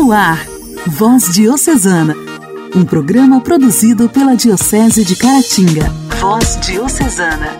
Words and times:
No 0.00 0.12
ar, 0.12 0.46
Voz 0.86 1.34
Diocesana, 1.34 2.14
um 2.72 2.84
programa 2.84 3.40
produzido 3.40 4.08
pela 4.08 4.36
Diocese 4.36 5.04
de 5.04 5.16
Caratinga. 5.16 5.90
Voz 6.20 6.56
Diocesana. 6.60 7.58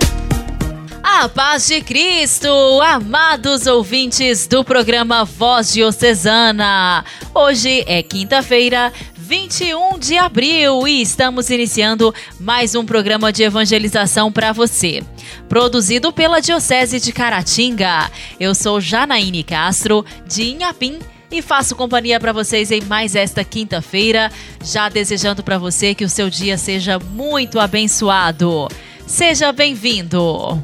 A 1.02 1.28
paz 1.28 1.66
de 1.66 1.80
Cristo, 1.80 2.48
amados 2.80 3.66
ouvintes 3.66 4.46
do 4.46 4.62
programa 4.62 5.24
Voz 5.24 5.72
Diocesana. 5.72 7.04
Hoje 7.34 7.82
é 7.88 8.04
quinta-feira, 8.04 8.92
21 9.16 9.98
de 9.98 10.16
abril 10.16 10.86
e 10.86 11.02
estamos 11.02 11.50
iniciando 11.50 12.14
mais 12.38 12.76
um 12.76 12.86
programa 12.86 13.32
de 13.32 13.42
evangelização 13.42 14.30
para 14.30 14.52
você. 14.52 15.02
Produzido 15.48 16.12
pela 16.12 16.38
Diocese 16.38 17.00
de 17.00 17.12
Caratinga. 17.12 18.08
Eu 18.38 18.54
sou 18.54 18.80
Janaíne 18.80 19.42
Castro, 19.42 20.06
de 20.24 20.50
Inhapim 20.50 21.00
e 21.30 21.42
faço 21.42 21.76
companhia 21.76 22.18
para 22.18 22.32
vocês 22.32 22.70
em 22.70 22.82
mais 22.82 23.14
esta 23.14 23.44
quinta-feira, 23.44 24.30
já 24.62 24.88
desejando 24.88 25.42
para 25.42 25.58
você 25.58 25.94
que 25.94 26.04
o 26.04 26.08
seu 26.08 26.30
dia 26.30 26.56
seja 26.56 26.98
muito 26.98 27.60
abençoado. 27.60 28.68
Seja 29.06 29.52
bem-vindo. 29.52 30.62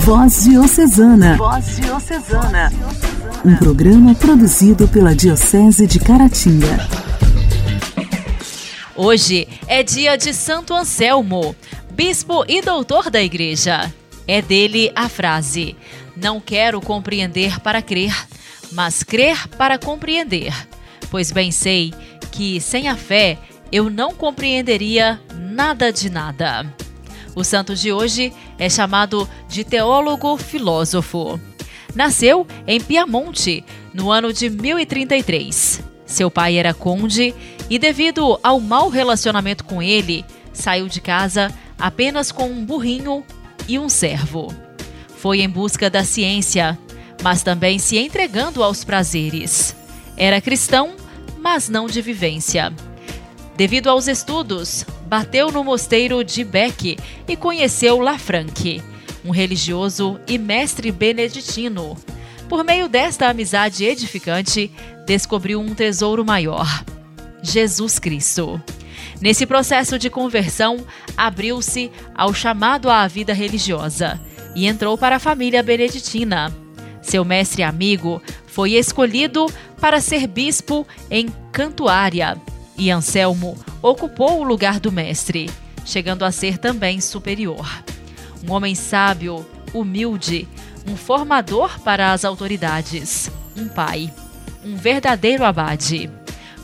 Voz 0.00 0.44
Diocesana. 0.44 1.36
Voz 1.36 1.76
Diocesana. 1.76 2.72
Um 3.44 3.54
programa 3.56 4.14
produzido 4.14 4.88
pela 4.88 5.14
Diocese 5.14 5.86
de 5.86 5.98
Caratinga. 5.98 6.88
Hoje 8.96 9.48
é 9.66 9.82
dia 9.82 10.16
de 10.16 10.34
Santo 10.34 10.74
Anselmo, 10.74 11.54
bispo 11.92 12.44
e 12.48 12.60
doutor 12.60 13.10
da 13.10 13.22
Igreja. 13.22 13.90
É 14.26 14.42
dele 14.42 14.92
a 14.94 15.08
frase: 15.08 15.74
Não 16.20 16.38
quero 16.38 16.80
compreender 16.80 17.60
para 17.60 17.80
crer, 17.80 18.14
mas 18.72 19.02
crer 19.02 19.48
para 19.48 19.78
compreender. 19.78 20.52
Pois 21.10 21.32
bem 21.32 21.50
sei 21.50 21.94
que 22.30 22.60
sem 22.60 22.88
a 22.88 22.96
fé 22.96 23.38
eu 23.72 23.88
não 23.88 24.14
compreenderia 24.14 25.20
nada 25.34 25.90
de 25.90 26.10
nada. 26.10 26.66
O 27.34 27.42
santo 27.42 27.74
de 27.74 27.92
hoje 27.92 28.32
é 28.58 28.68
chamado 28.68 29.28
de 29.48 29.64
teólogo 29.64 30.36
filósofo. 30.36 31.40
Nasceu 31.94 32.46
em 32.66 32.80
Piamonte 32.80 33.64
no 33.94 34.10
ano 34.10 34.32
de 34.32 34.50
1033. 34.50 35.82
Seu 36.04 36.30
pai 36.30 36.56
era 36.56 36.74
conde 36.74 37.34
e, 37.70 37.78
devido 37.78 38.38
ao 38.42 38.60
mau 38.60 38.88
relacionamento 38.88 39.64
com 39.64 39.82
ele, 39.82 40.24
saiu 40.52 40.86
de 40.86 41.00
casa 41.00 41.50
apenas 41.78 42.30
com 42.30 42.46
um 42.50 42.64
burrinho 42.64 43.24
e 43.66 43.78
um 43.78 43.88
servo. 43.88 44.69
Foi 45.20 45.42
em 45.42 45.48
busca 45.50 45.90
da 45.90 46.02
ciência, 46.02 46.78
mas 47.22 47.42
também 47.42 47.78
se 47.78 47.98
entregando 47.98 48.62
aos 48.62 48.84
prazeres. 48.84 49.76
Era 50.16 50.40
cristão, 50.40 50.94
mas 51.38 51.68
não 51.68 51.86
de 51.86 52.00
vivência. 52.00 52.72
Devido 53.54 53.90
aos 53.90 54.08
estudos, 54.08 54.82
bateu 55.06 55.52
no 55.52 55.62
mosteiro 55.62 56.24
de 56.24 56.42
Bec 56.42 56.96
e 57.28 57.36
conheceu 57.36 58.00
Lafranc, 58.00 58.82
um 59.22 59.30
religioso 59.30 60.18
e 60.26 60.38
mestre 60.38 60.90
beneditino. 60.90 61.98
Por 62.48 62.64
meio 62.64 62.88
desta 62.88 63.28
amizade 63.28 63.84
edificante, 63.84 64.70
descobriu 65.06 65.60
um 65.60 65.74
tesouro 65.74 66.24
maior: 66.24 66.82
Jesus 67.42 67.98
Cristo. 67.98 68.58
Nesse 69.20 69.44
processo 69.44 69.98
de 69.98 70.08
conversão, 70.08 70.78
abriu-se 71.14 71.90
ao 72.14 72.32
chamado 72.32 72.88
à 72.88 73.06
vida 73.06 73.34
religiosa 73.34 74.18
e 74.54 74.66
entrou 74.66 74.96
para 74.96 75.16
a 75.16 75.20
família 75.20 75.62
beneditina. 75.62 76.52
Seu 77.02 77.24
mestre 77.24 77.62
amigo 77.62 78.22
foi 78.46 78.72
escolhido 78.72 79.46
para 79.80 80.00
ser 80.00 80.26
bispo 80.26 80.86
em 81.10 81.28
Cantuária 81.52 82.36
e 82.76 82.90
Anselmo 82.90 83.58
ocupou 83.82 84.40
o 84.40 84.42
lugar 84.42 84.80
do 84.80 84.90
mestre, 84.90 85.50
chegando 85.84 86.24
a 86.24 86.32
ser 86.32 86.58
também 86.58 87.00
superior. 87.00 87.66
Um 88.46 88.52
homem 88.52 88.74
sábio, 88.74 89.46
humilde, 89.74 90.48
um 90.86 90.96
formador 90.96 91.78
para 91.80 92.12
as 92.12 92.24
autoridades, 92.24 93.30
um 93.56 93.68
pai, 93.68 94.10
um 94.64 94.76
verdadeiro 94.76 95.44
abade. 95.44 96.10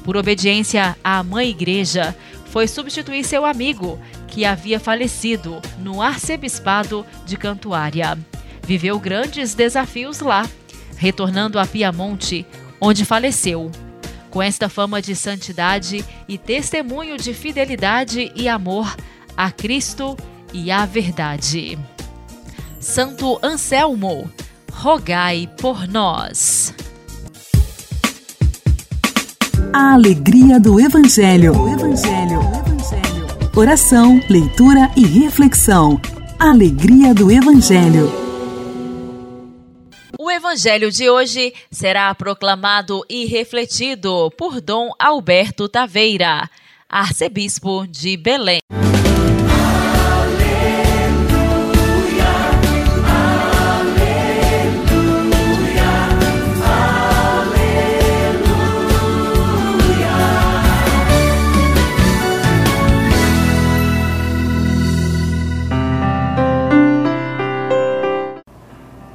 Por 0.04 0.16
obediência 0.16 0.96
à 1.04 1.22
mãe 1.22 1.50
igreja, 1.50 2.16
foi 2.46 2.66
substituir 2.66 3.24
seu 3.24 3.44
amigo, 3.44 3.98
que 4.36 4.44
havia 4.44 4.78
falecido 4.78 5.62
no 5.78 6.02
arcebispado 6.02 7.06
de 7.24 7.38
Cantuária. 7.38 8.18
Viveu 8.62 9.00
grandes 9.00 9.54
desafios 9.54 10.20
lá, 10.20 10.46
retornando 10.94 11.58
a 11.58 11.66
Piamonte, 11.66 12.46
onde 12.78 13.06
faleceu. 13.06 13.70
Com 14.28 14.42
esta 14.42 14.68
fama 14.68 15.00
de 15.00 15.16
santidade 15.16 16.04
e 16.28 16.36
testemunho 16.36 17.16
de 17.16 17.32
fidelidade 17.32 18.30
e 18.36 18.46
amor 18.46 18.94
a 19.34 19.50
Cristo 19.50 20.14
e 20.52 20.70
à 20.70 20.84
verdade. 20.84 21.78
Santo 22.78 23.38
Anselmo, 23.42 24.30
rogai 24.70 25.48
por 25.58 25.88
nós. 25.88 26.74
A 29.72 29.94
alegria 29.94 30.60
do 30.60 30.78
Evangelho. 30.78 31.58
O 31.58 31.68
Evangelho. 31.70 32.38
O 32.38 32.42
Evangelho. 32.42 32.75
Oração, 33.58 34.20
leitura 34.28 34.90
e 34.94 35.06
reflexão. 35.06 35.98
Alegria 36.38 37.14
do 37.14 37.32
Evangelho. 37.32 38.12
O 40.18 40.30
Evangelho 40.30 40.90
de 40.90 41.08
hoje 41.08 41.54
será 41.70 42.14
proclamado 42.14 43.02
e 43.08 43.24
refletido 43.24 44.30
por 44.36 44.60
Dom 44.60 44.90
Alberto 44.98 45.70
Taveira, 45.70 46.50
arcebispo 46.86 47.86
de 47.86 48.18
Belém. 48.18 48.60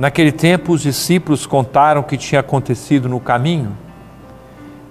Naquele 0.01 0.31
tempo, 0.31 0.73
os 0.73 0.81
discípulos 0.81 1.45
contaram 1.45 2.01
o 2.01 2.03
que 2.03 2.17
tinha 2.17 2.41
acontecido 2.41 3.07
no 3.07 3.19
caminho 3.19 3.78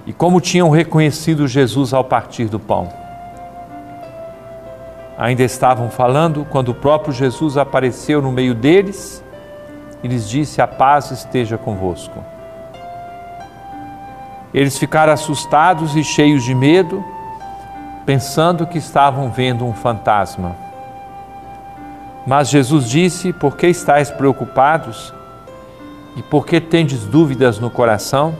e 0.06 0.12
como 0.12 0.40
tinham 0.40 0.70
reconhecido 0.70 1.48
Jesus 1.48 1.92
ao 1.92 2.04
partir 2.04 2.44
do 2.44 2.60
pão. 2.60 2.88
Ainda 5.18 5.42
estavam 5.42 5.90
falando 5.90 6.46
quando 6.48 6.68
o 6.68 6.74
próprio 6.74 7.12
Jesus 7.12 7.56
apareceu 7.56 8.22
no 8.22 8.30
meio 8.30 8.54
deles 8.54 9.20
e 10.00 10.06
lhes 10.06 10.28
disse: 10.28 10.62
A 10.62 10.68
paz 10.68 11.10
esteja 11.10 11.58
convosco. 11.58 12.24
Eles 14.54 14.78
ficaram 14.78 15.12
assustados 15.12 15.96
e 15.96 16.04
cheios 16.04 16.44
de 16.44 16.54
medo, 16.54 17.04
pensando 18.06 18.64
que 18.64 18.78
estavam 18.78 19.28
vendo 19.28 19.66
um 19.66 19.72
fantasma. 19.74 20.69
Mas 22.30 22.48
Jesus 22.48 22.88
disse: 22.88 23.32
Por 23.32 23.56
que 23.56 23.66
estáis 23.66 24.08
preocupados? 24.08 25.12
E 26.16 26.22
por 26.22 26.46
que 26.46 26.60
tendes 26.60 27.04
dúvidas 27.04 27.58
no 27.58 27.68
coração? 27.68 28.36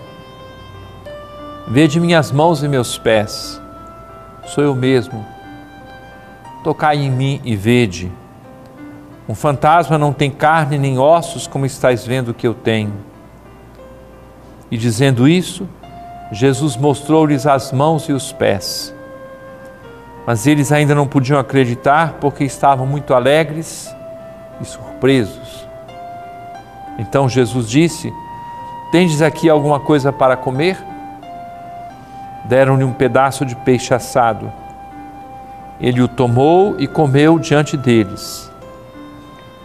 Vede 1.67 1.99
minhas 1.99 2.31
mãos 2.31 2.63
e 2.63 2.69
meus 2.69 2.97
pés, 2.97 3.61
sou 4.47 4.63
eu 4.63 4.77
mesmo. 4.77 5.27
Tocai 6.63 6.99
em 6.99 7.11
mim 7.11 7.41
e 7.43 7.57
vede. 7.57 8.13
Um 9.29 9.35
fantasma 9.35 9.99
não 9.99 10.13
tem 10.13 10.31
carne 10.31 10.79
nem 10.79 10.97
ossos, 10.97 11.49
como 11.49 11.67
estáis 11.67 12.07
vendo 12.07 12.33
que 12.33 12.47
eu 12.47 12.55
tenho. 12.55 12.93
E 14.71 14.79
dizendo 14.79 15.27
isso, 15.27 15.69
Jesus 16.31 16.77
mostrou-lhes 16.77 17.45
as 17.45 17.73
mãos 17.73 18.09
e 18.09 18.13
os 18.13 18.31
pés. 18.31 18.95
Mas 20.31 20.47
eles 20.47 20.71
ainda 20.71 20.95
não 20.95 21.09
podiam 21.09 21.41
acreditar 21.41 22.19
porque 22.21 22.45
estavam 22.45 22.87
muito 22.87 23.15
alegres 23.15 23.93
e 24.61 24.65
surpresos. 24.65 25.67
Então 27.01 27.29
Jesus 27.29 27.69
disse: 27.69 28.13
Tendes 28.93 29.23
aqui 29.23 29.49
alguma 29.51 29.81
coisa 29.81 30.13
para 30.13 30.37
comer? 30.37 30.79
Deram-lhe 32.45 32.85
um 32.85 32.93
pedaço 32.93 33.45
de 33.45 33.57
peixe 33.57 33.93
assado. 33.93 34.53
Ele 35.81 36.01
o 36.01 36.07
tomou 36.07 36.77
e 36.79 36.87
comeu 36.87 37.37
diante 37.37 37.77
deles. 37.77 38.49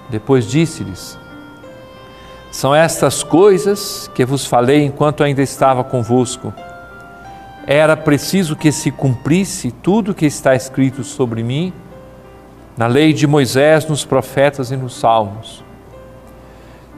Depois 0.09 0.49
disse-lhes: 0.49 1.15
São 2.51 2.73
estas 2.73 3.21
coisas 3.21 4.09
que 4.15 4.25
vos 4.25 4.47
falei 4.47 4.83
enquanto 4.83 5.23
ainda 5.23 5.43
estava 5.43 5.83
convosco 5.83 6.51
era 7.67 7.97
preciso 7.97 8.55
que 8.55 8.71
se 8.71 8.91
cumprisse 8.91 9.71
tudo 9.71 10.13
que 10.13 10.25
está 10.25 10.55
escrito 10.55 11.03
sobre 11.03 11.43
mim 11.43 11.73
na 12.77 12.87
lei 12.87 13.13
de 13.13 13.25
Moisés, 13.25 13.87
nos 13.87 14.03
profetas 14.03 14.69
e 14.69 14.75
nos 14.75 14.99
salmos. 14.99 15.63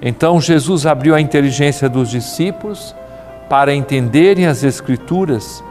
Então 0.01 0.41
Jesus 0.41 0.85
abriu 0.85 1.15
a 1.15 1.21
inteligência 1.21 1.87
dos 1.87 2.09
discípulos 2.09 2.95
para 3.49 3.73
entenderem 3.73 4.45
as 4.45 4.63
Escrituras, 4.63 5.63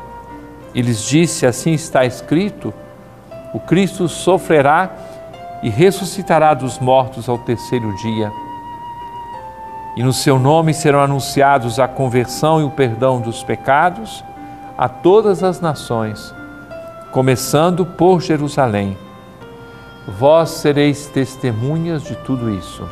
e 0.74 0.80
lhes 0.80 1.02
disse: 1.02 1.46
Assim 1.46 1.72
está 1.72 2.04
escrito: 2.04 2.72
o 3.52 3.60
Cristo 3.60 4.08
sofrerá 4.08 4.90
e 5.62 5.68
ressuscitará 5.68 6.54
dos 6.54 6.78
mortos 6.78 7.28
ao 7.28 7.38
terceiro 7.38 7.94
dia. 7.96 8.32
E 9.96 10.02
no 10.02 10.12
seu 10.12 10.38
nome 10.38 10.74
serão 10.74 11.00
anunciados 11.00 11.80
a 11.80 11.88
conversão 11.88 12.60
e 12.60 12.64
o 12.64 12.70
perdão 12.70 13.20
dos 13.20 13.42
pecados 13.42 14.22
a 14.78 14.88
todas 14.88 15.42
as 15.42 15.60
nações, 15.60 16.34
começando 17.10 17.86
por 17.86 18.20
Jerusalém. 18.20 18.96
Vós 20.06 20.50
sereis 20.50 21.06
testemunhas 21.06 22.02
de 22.02 22.14
tudo 22.16 22.50
isso. 22.50 22.86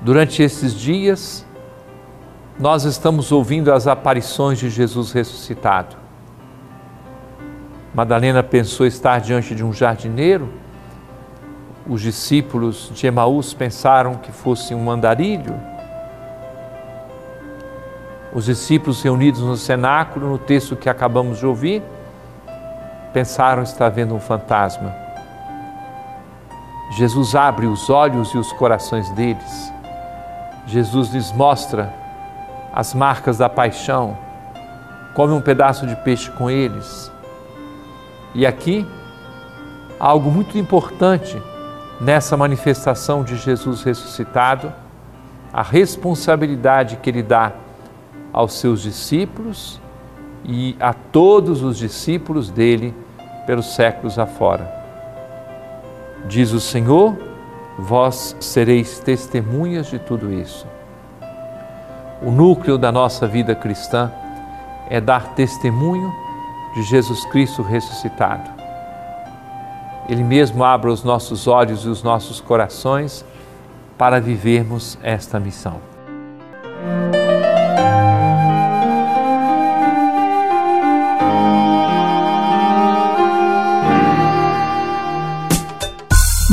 Durante 0.00 0.42
esses 0.42 0.72
dias, 0.72 1.44
nós 2.58 2.84
estamos 2.84 3.32
ouvindo 3.32 3.72
as 3.72 3.86
aparições 3.86 4.58
de 4.58 4.70
Jesus 4.70 5.12
ressuscitado. 5.12 5.96
Madalena 7.92 8.42
pensou 8.42 8.86
estar 8.86 9.20
diante 9.20 9.54
de 9.54 9.62
um 9.64 9.72
jardineiro. 9.72 10.48
Os 11.86 12.00
discípulos 12.00 12.90
de 12.94 13.06
Emaús 13.06 13.52
pensaram 13.52 14.14
que 14.14 14.32
fosse 14.32 14.74
um 14.74 14.90
andarilho. 14.90 15.75
Os 18.36 18.44
discípulos 18.44 19.02
reunidos 19.02 19.40
no 19.40 19.56
cenáculo, 19.56 20.28
no 20.28 20.38
texto 20.38 20.76
que 20.76 20.88
acabamos 20.88 21.38
de 21.38 21.46
ouvir, 21.46 21.82
pensaram 23.12 23.64
estar 23.64 23.88
vendo 23.88 24.14
um 24.14 24.20
fantasma. 24.20 24.94
Jesus 26.96 27.34
abre 27.34 27.66
os 27.66 27.90
olhos 27.90 28.28
e 28.34 28.38
os 28.38 28.52
corações 28.52 29.10
deles 29.10 29.72
Jesus 30.66 31.10
lhes 31.10 31.32
mostra 31.32 31.94
as 32.72 32.92
marcas 32.92 33.38
da 33.38 33.48
paixão, 33.48 34.18
come 35.14 35.32
um 35.32 35.40
pedaço 35.40 35.86
de 35.86 35.94
peixe 35.96 36.30
com 36.32 36.50
eles. 36.50 37.10
E 38.34 38.44
aqui, 38.44 38.86
algo 39.98 40.30
muito 40.30 40.58
importante 40.58 41.40
nessa 42.00 42.36
manifestação 42.36 43.22
de 43.22 43.36
Jesus 43.36 43.82
ressuscitado, 43.82 44.72
a 45.52 45.62
responsabilidade 45.62 46.96
que 46.96 47.08
ele 47.08 47.22
dá 47.22 47.52
aos 48.32 48.54
seus 48.54 48.82
discípulos 48.82 49.80
e 50.44 50.76
a 50.78 50.92
todos 50.92 51.62
os 51.62 51.78
discípulos 51.78 52.50
dele 52.50 52.94
pelos 53.46 53.74
séculos 53.74 54.18
afora. 54.18 54.72
Diz 56.28 56.52
o 56.52 56.60
Senhor, 56.60 57.16
vós 57.78 58.36
sereis 58.40 58.98
testemunhas 58.98 59.86
de 59.86 59.98
tudo 59.98 60.32
isso. 60.32 60.66
O 62.22 62.30
núcleo 62.30 62.78
da 62.78 62.90
nossa 62.90 63.26
vida 63.26 63.54
cristã 63.54 64.10
é 64.88 65.00
dar 65.00 65.34
testemunho 65.34 66.12
de 66.74 66.82
Jesus 66.82 67.24
Cristo 67.26 67.62
ressuscitado. 67.62 68.50
Ele 70.08 70.22
mesmo 70.22 70.62
abre 70.62 70.90
os 70.90 71.02
nossos 71.02 71.46
olhos 71.46 71.84
e 71.84 71.88
os 71.88 72.02
nossos 72.02 72.40
corações 72.40 73.24
para 73.98 74.20
vivermos 74.20 74.98
esta 75.02 75.40
missão. 75.40 75.80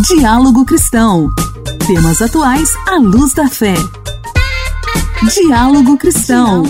Diálogo 0.05 0.65
Cristão. 0.65 1.29
Temas 1.87 2.21
atuais 2.21 2.69
à 2.85 2.97
luz 2.97 3.33
da 3.33 3.47
fé. 3.47 3.73
Diálogo 5.33 5.97
Cristão. 5.97 6.63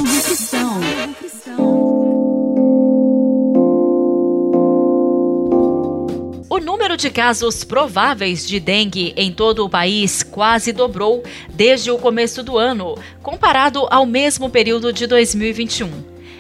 O 6.47 6.59
número 6.59 6.95
de 6.95 7.09
casos 7.09 7.63
prováveis 7.63 8.47
de 8.47 8.59
dengue 8.59 9.15
em 9.17 9.31
todo 9.31 9.65
o 9.65 9.69
país 9.69 10.21
quase 10.21 10.71
dobrou 10.71 11.23
desde 11.51 11.89
o 11.89 11.97
começo 11.97 12.43
do 12.43 12.59
ano, 12.59 12.95
comparado 13.23 13.87
ao 13.89 14.05
mesmo 14.05 14.47
período 14.47 14.93
de 14.93 15.07
2021. 15.07 15.89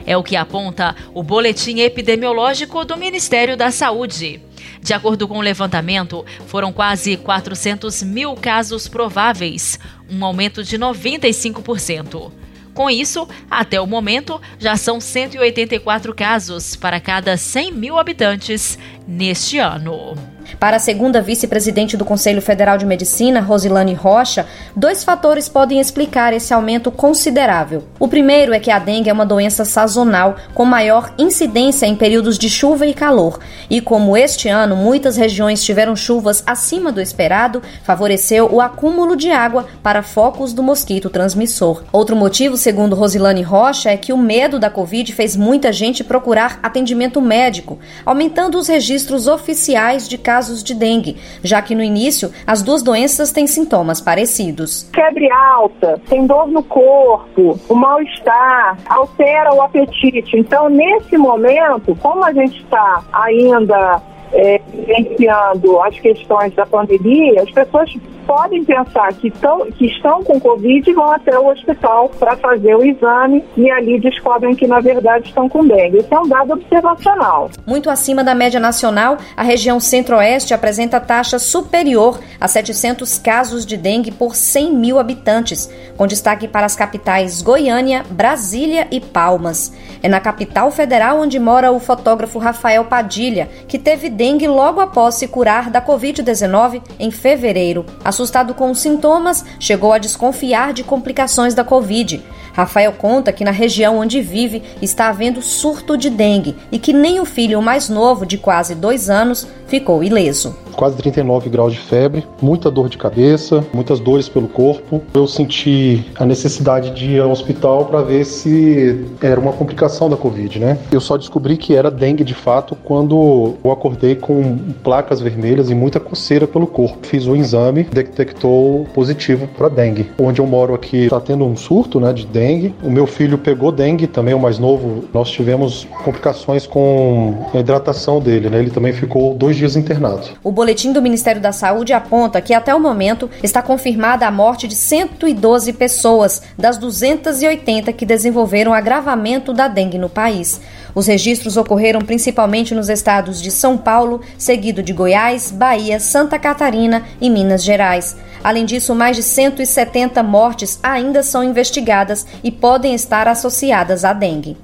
É 0.05 0.15
o 0.15 0.21
que 0.21 0.35
aponta 0.35 0.95
o 1.11 1.23
boletim 1.23 1.79
epidemiológico 1.79 2.85
do 2.85 2.95
Ministério 2.95 3.57
da 3.57 3.71
Saúde. 3.71 4.52
De 4.83 4.93
acordo 4.93 5.29
com 5.29 5.37
o 5.37 5.41
levantamento, 5.41 6.25
foram 6.45 6.73
quase 6.73 7.15
400 7.15 8.03
mil 8.03 8.35
casos 8.35 8.85
prováveis, 8.85 9.79
um 10.09 10.25
aumento 10.25 10.61
de 10.61 10.77
95%. 10.77 12.29
Com 12.73 12.89
isso, 12.89 13.25
até 13.49 13.79
o 13.79 13.87
momento, 13.87 14.41
já 14.59 14.75
são 14.75 14.99
184 14.99 16.13
casos 16.13 16.75
para 16.75 16.99
cada 16.99 17.37
100 17.37 17.71
mil 17.71 17.97
habitantes 17.97 18.77
neste 19.07 19.57
ano. 19.57 20.32
Para 20.59 20.77
a 20.77 20.79
segunda 20.79 21.21
vice-presidente 21.21 21.97
do 21.97 22.05
Conselho 22.05 22.41
Federal 22.41 22.77
de 22.77 22.85
Medicina, 22.85 23.41
Rosilane 23.41 23.93
Rocha, 23.93 24.45
dois 24.75 25.03
fatores 25.03 25.49
podem 25.49 25.79
explicar 25.79 26.33
esse 26.33 26.53
aumento 26.53 26.91
considerável. 26.91 27.83
O 27.99 28.07
primeiro 28.07 28.53
é 28.53 28.59
que 28.59 28.69
a 28.69 28.79
dengue 28.79 29.09
é 29.09 29.13
uma 29.13 29.25
doença 29.25 29.65
sazonal 29.65 30.35
com 30.53 30.65
maior 30.65 31.13
incidência 31.17 31.85
em 31.85 31.95
períodos 31.95 32.37
de 32.37 32.49
chuva 32.49 32.85
e 32.85 32.93
calor, 32.93 33.39
e 33.69 33.81
como 33.81 34.15
este 34.15 34.49
ano 34.49 34.75
muitas 34.75 35.17
regiões 35.17 35.63
tiveram 35.63 35.95
chuvas 35.95 36.43
acima 36.45 36.91
do 36.91 37.01
esperado, 37.01 37.61
favoreceu 37.83 38.49
o 38.51 38.61
acúmulo 38.61 39.15
de 39.15 39.31
água 39.31 39.65
para 39.81 40.03
focos 40.03 40.53
do 40.53 40.61
mosquito 40.61 41.09
transmissor. 41.09 41.83
Outro 41.91 42.15
motivo, 42.15 42.57
segundo 42.57 42.95
Rosilane 42.95 43.41
Rocha, 43.41 43.89
é 43.89 43.97
que 43.97 44.13
o 44.13 44.17
medo 44.17 44.59
da 44.59 44.69
Covid 44.69 45.11
fez 45.13 45.35
muita 45.35 45.71
gente 45.71 46.03
procurar 46.03 46.59
atendimento 46.61 47.21
médico, 47.21 47.79
aumentando 48.05 48.57
os 48.57 48.67
registros 48.67 49.27
oficiais 49.27 50.07
de 50.07 50.17
casos 50.17 50.32
casos 50.33 50.63
de 50.63 50.73
dengue, 50.73 51.15
já 51.43 51.61
que 51.61 51.75
no 51.75 51.83
início 51.83 52.31
as 52.47 52.63
duas 52.63 52.81
doenças 52.81 53.31
têm 53.31 53.45
sintomas 53.45 54.01
parecidos. 54.01 54.89
Febre 54.91 55.31
alta, 55.31 56.01
tem 56.09 56.25
dor 56.25 56.47
no 56.47 56.63
corpo, 56.63 57.59
o 57.69 57.75
mal-estar, 57.75 58.79
altera 58.89 59.53
o 59.53 59.61
apetite. 59.61 60.35
Então, 60.35 60.69
nesse 60.69 61.15
momento, 61.17 61.95
como 62.01 62.25
a 62.25 62.33
gente 62.33 62.63
está 62.63 63.03
ainda 63.13 64.01
é, 64.33 64.59
vivenciando 64.73 65.79
as 65.81 65.99
questões 65.99 66.53
da 66.55 66.65
pandemia, 66.65 67.41
as 67.41 67.51
pessoas 67.51 67.93
podem 68.25 68.63
pensar 68.63 69.13
que, 69.13 69.29
tão, 69.29 69.69
que 69.71 69.85
estão 69.85 70.23
com 70.23 70.39
Covid 70.39 70.89
e 70.89 70.93
vão 70.93 71.11
até 71.11 71.37
o 71.37 71.47
hospital 71.47 72.09
para 72.17 72.35
fazer 72.37 72.75
o 72.75 72.83
exame 72.83 73.43
e 73.55 73.69
ali 73.69 73.99
descobrem 73.99 74.55
que, 74.55 74.65
na 74.65 74.79
verdade, 74.79 75.27
estão 75.27 75.47
com 75.47 75.65
dengue. 75.65 75.97
Isso 75.97 76.13
é 76.13 76.19
um 76.19 76.27
dado 76.27 76.53
observacional. 76.53 77.49
Muito 77.65 77.89
acima 77.89 78.23
da 78.23 78.33
média 78.33 78.59
nacional, 78.59 79.17
a 79.35 79.43
região 79.43 79.79
centro-oeste 79.79 80.53
apresenta 80.53 80.99
taxa 80.99 81.37
superior 81.37 82.19
a 82.39 82.47
700 82.47 83.19
casos 83.19 83.65
de 83.65 83.77
dengue 83.77 84.11
por 84.11 84.35
100 84.35 84.73
mil 84.73 84.99
habitantes, 84.99 85.69
com 85.97 86.07
destaque 86.07 86.47
para 86.47 86.65
as 86.65 86.75
capitais 86.75 87.41
Goiânia, 87.41 88.03
Brasília 88.09 88.87
e 88.89 88.99
Palmas. 88.99 89.73
É 90.01 90.09
na 90.09 90.19
capital 90.19 90.71
federal 90.71 91.19
onde 91.19 91.39
mora 91.39 91.71
o 91.71 91.79
fotógrafo 91.79 92.39
Rafael 92.39 92.85
Padilha, 92.85 93.49
que 93.67 93.77
teve 93.77 94.09
dengue 94.09 94.22
logo 94.47 94.79
após 94.79 95.15
se 95.15 95.27
curar 95.27 95.69
da 95.69 95.81
Covid-19 95.81 96.81
em 96.99 97.11
fevereiro. 97.11 97.85
Assustado 98.03 98.53
com 98.53 98.71
os 98.71 98.79
sintomas, 98.79 99.43
chegou 99.59 99.91
a 99.91 99.97
desconfiar 99.97 100.73
de 100.73 100.83
complicações 100.83 101.53
da 101.53 101.63
Covid. 101.63 102.23
Rafael 102.53 102.93
conta 102.93 103.33
que 103.33 103.43
na 103.43 103.51
região 103.51 103.97
onde 103.97 104.21
vive 104.21 104.63
está 104.81 105.09
havendo 105.09 105.41
surto 105.41 105.97
de 105.97 106.09
dengue 106.09 106.55
e 106.71 106.79
que 106.79 106.93
nem 106.93 107.19
o 107.19 107.25
filho 107.25 107.61
mais 107.61 107.89
novo, 107.89 108.25
de 108.25 108.37
quase 108.37 108.75
dois 108.75 109.09
anos, 109.09 109.47
ficou 109.67 110.03
ileso. 110.03 110.62
Quase 110.75 110.95
39 110.97 111.49
graus 111.49 111.73
de 111.73 111.79
febre, 111.79 112.23
muita 112.41 112.69
dor 112.69 112.87
de 112.87 112.97
cabeça, 112.97 113.65
muitas 113.73 113.99
dores 113.99 114.29
pelo 114.29 114.47
corpo. 114.47 115.01
Eu 115.13 115.27
senti 115.27 116.05
a 116.15 116.25
necessidade 116.25 116.91
de 116.91 117.11
ir 117.11 117.21
ao 117.21 117.31
hospital 117.31 117.85
para 117.85 118.01
ver 118.01 118.25
se 118.25 119.05
era 119.21 119.39
uma 119.39 119.51
complicação 119.51 120.09
da 120.09 120.15
Covid, 120.15 120.59
né? 120.59 120.77
Eu 120.91 121.01
só 121.01 121.17
descobri 121.17 121.57
que 121.57 121.75
era 121.75 121.89
dengue 121.89 122.23
de 122.23 122.33
fato 122.33 122.75
quando 122.83 123.55
eu 123.63 123.71
acordei 123.71 124.15
com 124.15 124.57
placas 124.83 125.19
vermelhas 125.21 125.69
e 125.69 125.75
muita 125.75 125.99
coceira 125.99 126.47
pelo 126.47 126.67
corpo. 126.67 127.05
Fiz 127.07 127.27
o 127.27 127.35
exame, 127.35 127.83
detectou 127.83 128.85
positivo 128.93 129.47
para 129.57 129.69
dengue. 129.69 130.11
Onde 130.19 130.39
eu 130.39 130.47
moro 130.47 130.73
aqui 130.73 131.05
está 131.05 131.19
tendo 131.19 131.45
um 131.45 131.55
surto, 131.55 131.99
né, 131.99 132.13
de 132.13 132.25
dengue. 132.25 132.73
O 132.83 132.89
meu 132.89 133.07
filho 133.07 133.37
pegou 133.37 133.71
dengue, 133.71 134.07
também 134.07 134.33
o 134.33 134.39
mais 134.39 134.59
novo. 134.59 135.05
Nós 135.13 135.29
tivemos 135.29 135.87
complicações 136.03 136.65
com 136.65 137.35
a 137.53 137.59
hidratação 137.59 138.19
dele, 138.19 138.49
né? 138.49 138.59
Ele 138.59 138.69
também 138.69 138.93
ficou 138.93 139.33
dois 139.33 139.55
dias 139.55 139.73
dias 139.73 139.75
internado. 139.75 140.27
O 140.43 140.51
boletim 140.63 140.93
do 140.93 141.01
Ministério 141.01 141.41
da 141.41 141.51
Saúde 141.51 141.91
aponta 141.91 142.39
que 142.39 142.53
até 142.53 142.73
o 142.73 142.79
momento 142.79 143.29
está 143.43 143.61
confirmada 143.61 144.25
a 144.25 144.31
morte 144.31 144.65
de 144.65 144.75
112 144.75 145.73
pessoas 145.73 146.41
das 146.57 146.77
280 146.77 147.91
que 147.91 148.05
desenvolveram 148.05 148.73
agravamento 148.73 149.51
da 149.51 149.67
dengue 149.67 149.97
no 149.97 150.07
país. 150.07 150.61
Os 150.95 151.07
registros 151.07 151.57
ocorreram 151.57 151.99
principalmente 151.99 152.73
nos 152.73 152.87
estados 152.87 153.41
de 153.41 153.51
São 153.51 153.77
Paulo, 153.77 154.21
seguido 154.37 154.81
de 154.81 154.93
Goiás, 154.93 155.51
Bahia, 155.51 155.99
Santa 155.99 156.39
Catarina 156.39 157.03
e 157.19 157.29
Minas 157.29 157.61
Gerais. 157.61 158.15
Além 158.41 158.63
disso, 158.63 158.95
mais 158.95 159.17
de 159.17 159.23
170 159.23 160.23
mortes 160.23 160.79
ainda 160.81 161.21
são 161.23 161.43
investigadas 161.43 162.25
e 162.41 162.49
podem 162.49 162.95
estar 162.95 163.27
associadas 163.27 164.05
à 164.05 164.13
dengue. 164.13 164.55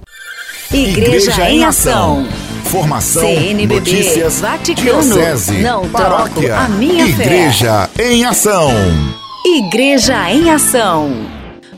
Igreja, 0.72 1.32
Igreja 1.32 1.50
em 1.50 1.66
Ação. 1.66 2.26
Formação, 2.70 3.24
CNBB, 3.24 3.80
notícias, 3.80 4.42
Vaticano, 4.42 5.02
diocese, 5.02 5.58
não 5.58 5.90
paróquia, 5.90 6.56
a 6.56 6.70
minha 6.70 7.08
Igreja 7.08 7.90
fé. 7.92 8.12
em 8.12 8.24
Ação. 8.24 8.72
Igreja 9.44 10.32
em 10.32 10.52
Ação. 10.52 11.10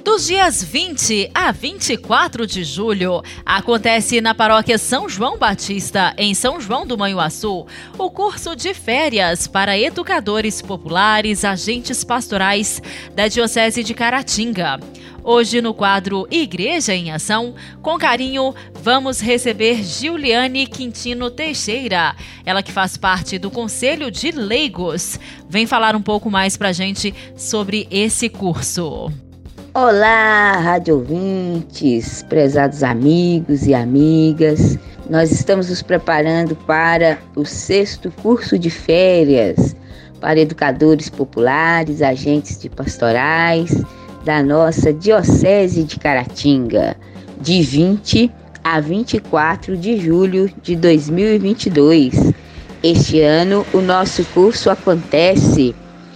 Dos 0.03 0.25
dias 0.25 0.61
20 0.61 1.31
a 1.33 1.53
24 1.53 2.45
de 2.45 2.65
julho, 2.65 3.23
acontece 3.45 4.19
na 4.19 4.35
paróquia 4.35 4.77
São 4.77 5.07
João 5.07 5.37
Batista, 5.37 6.13
em 6.17 6.33
São 6.33 6.59
João 6.59 6.85
do 6.85 6.97
Manhuaçu, 6.97 7.65
o 7.97 8.11
curso 8.11 8.53
de 8.53 8.73
férias 8.73 9.47
para 9.47 9.77
educadores 9.79 10.61
populares, 10.61 11.45
agentes 11.45 12.03
pastorais 12.03 12.81
da 13.15 13.29
Diocese 13.29 13.81
de 13.81 13.93
Caratinga. 13.93 14.77
Hoje, 15.23 15.61
no 15.61 15.71
quadro 15.71 16.27
Igreja 16.31 16.95
em 16.95 17.11
Ação, 17.11 17.53
com 17.79 17.95
carinho, 17.95 18.55
vamos 18.81 19.21
receber 19.21 19.83
Giuliane 19.83 20.65
Quintino 20.65 21.29
Teixeira, 21.29 22.15
ela 22.43 22.63
que 22.63 22.71
faz 22.71 22.97
parte 22.97 23.37
do 23.37 23.51
Conselho 23.51 24.09
de 24.09 24.31
Leigos. 24.31 25.19
Vem 25.47 25.67
falar 25.67 25.95
um 25.95 26.01
pouco 26.01 26.31
mais 26.31 26.57
para 26.57 26.71
gente 26.71 27.13
sobre 27.35 27.87
esse 27.91 28.29
curso. 28.29 29.11
Olá, 29.75 30.53
rádio 30.53 30.95
ouvintes, 30.95 32.23
prezados 32.23 32.81
amigos 32.81 33.67
e 33.67 33.75
amigas. 33.75 34.75
Nós 35.07 35.31
estamos 35.31 35.69
nos 35.69 35.83
preparando 35.83 36.55
para 36.55 37.19
o 37.35 37.45
sexto 37.45 38.09
curso 38.23 38.57
de 38.57 38.71
férias 38.71 39.75
para 40.19 40.39
educadores 40.39 41.09
populares, 41.09 42.01
agentes 42.01 42.59
de 42.59 42.69
pastorais 42.69 43.83
da 44.23 44.43
nossa 44.43 44.93
Diocese 44.93 45.83
de 45.83 45.99
Caratinga, 45.99 46.95
de 47.39 47.61
20 47.61 48.31
a 48.63 48.79
24 48.79 49.75
de 49.75 49.97
julho 49.97 50.51
de 50.61 50.75
2022. 50.75 52.33
Este 52.83 53.21
ano, 53.21 53.65
o 53.73 53.81
nosso 53.81 54.23
curso 54.25 54.69
acontece 54.69 55.75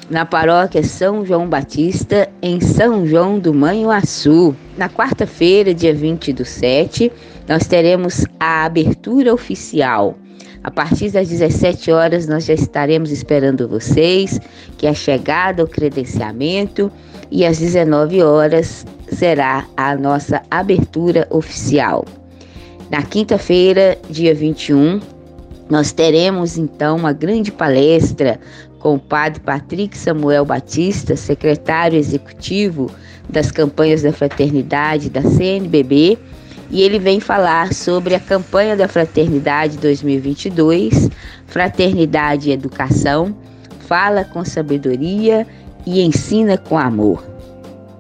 na 0.09 0.25
paróquia 0.25 0.83
São 0.83 1.25
João 1.25 1.47
Batista, 1.47 2.29
em 2.41 2.59
São 2.61 3.05
João 3.07 3.39
do 3.39 3.53
Manhuaçu. 3.53 4.55
Na 4.77 4.89
quarta-feira, 4.89 5.73
dia 5.73 5.93
20 5.93 6.33
do 6.33 6.45
7, 6.45 7.11
nós 7.47 7.65
teremos 7.65 8.25
a 8.39 8.65
abertura 8.65 9.33
oficial. 9.33 10.15
A 10.63 10.71
partir 10.71 11.11
das 11.11 11.29
17 11.29 11.91
horas, 11.91 12.27
nós 12.27 12.45
já 12.45 12.53
estaremos 12.53 13.11
esperando 13.11 13.67
vocês, 13.67 14.39
que 14.77 14.87
é 14.87 14.89
a 14.89 14.95
chegada 14.95 15.61
ao 15.61 15.67
credenciamento, 15.67 16.91
e 17.31 17.45
às 17.45 17.59
19 17.59 18.21
horas 18.21 18.85
será 19.11 19.65
a 19.75 19.95
nossa 19.95 20.41
abertura 20.49 21.27
oficial. 21.29 22.05
Na 22.89 23.01
quinta-feira, 23.01 23.97
dia 24.09 24.33
21, 24.33 24.99
nós 25.69 25.91
teremos 25.91 26.57
então 26.57 26.97
uma 26.97 27.11
grande 27.11 27.51
palestra 27.51 28.39
com 28.79 28.95
o 28.95 28.99
padre 28.99 29.41
Patrick 29.41 29.97
Samuel 29.97 30.45
Batista, 30.45 31.15
secretário 31.15 31.97
executivo 31.97 32.91
das 33.27 33.51
campanhas 33.51 34.03
da 34.03 34.13
fraternidade 34.13 35.09
da 35.09 35.23
CNBB, 35.23 36.19
e 36.69 36.81
ele 36.81 36.99
vem 36.99 37.19
falar 37.19 37.73
sobre 37.73 38.15
a 38.15 38.19
campanha 38.19 38.75
da 38.75 38.87
Fraternidade 38.87 39.77
2022, 39.77 41.09
Fraternidade 41.47 42.49
e 42.49 42.53
Educação, 42.53 43.35
fala 43.87 44.23
com 44.23 44.43
sabedoria 44.43 45.47
e 45.85 46.01
ensina 46.01 46.57
com 46.57 46.77
amor. 46.77 47.23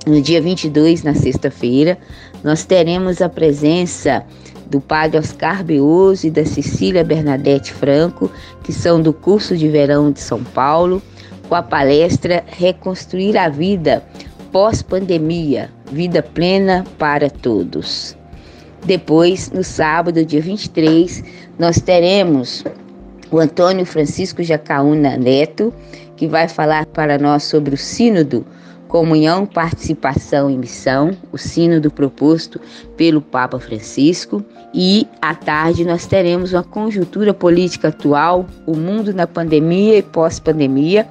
No 0.05 0.21
dia 0.21 0.41
22, 0.41 1.03
na 1.03 1.15
sexta-feira, 1.15 1.97
nós 2.43 2.63
teremos 2.63 3.21
a 3.21 3.29
presença 3.29 4.23
do 4.67 4.79
padre 4.79 5.17
Oscar 5.17 5.63
Beoso 5.63 6.27
e 6.27 6.31
da 6.31 6.45
Cecília 6.45 7.03
Bernadette 7.03 7.73
Franco, 7.73 8.31
que 8.63 8.71
são 8.71 9.01
do 9.01 9.13
curso 9.13 9.55
de 9.55 9.67
verão 9.67 10.11
de 10.11 10.19
São 10.19 10.43
Paulo, 10.43 11.01
com 11.47 11.55
a 11.55 11.61
palestra 11.61 12.43
Reconstruir 12.47 13.37
a 13.37 13.49
Vida 13.49 14.03
pós-pandemia, 14.55 15.69
vida 15.91 16.23
plena 16.23 16.85
para 16.97 17.29
todos. 17.29 18.15
Depois, 18.85 19.51
no 19.51 19.65
sábado, 19.65 20.23
dia 20.23 20.39
23, 20.39 21.21
nós 21.59 21.81
teremos 21.81 22.63
o 23.29 23.37
Antônio 23.37 23.85
Francisco 23.85 24.41
Jacaúna 24.41 25.17
Neto, 25.17 25.73
que 26.15 26.27
vai 26.27 26.47
falar 26.47 26.85
para 26.85 27.17
nós 27.17 27.43
sobre 27.43 27.75
o 27.75 27.77
Sínodo 27.77 28.45
Comunhão, 28.87 29.45
Participação 29.45 30.49
e 30.49 30.57
Missão, 30.57 31.11
o 31.31 31.37
sínodo 31.37 31.91
proposto 31.91 32.61
pelo 32.95 33.21
Papa 33.21 33.59
Francisco. 33.59 34.43
E 34.73 35.07
à 35.21 35.33
tarde 35.33 35.83
nós 35.83 36.05
teremos 36.05 36.53
uma 36.53 36.63
conjuntura 36.63 37.33
política 37.33 37.89
atual, 37.89 38.45
o 38.65 38.75
mundo 38.75 39.13
na 39.13 39.27
pandemia 39.27 39.97
e 39.97 40.03
pós-pandemia, 40.03 41.07